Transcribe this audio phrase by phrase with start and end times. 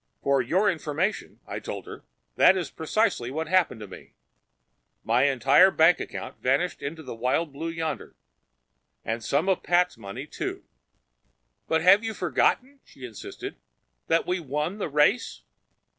[0.23, 2.03] "For your information," I told her,
[2.35, 4.15] "that is precisely what happened to me.
[5.03, 8.15] My entire bank account vanished into the wild blue yonder.
[9.05, 10.63] And some of Pat's money, too."
[11.67, 13.57] "But have you forgotten," she insisted,
[14.07, 15.43] "that we won the race?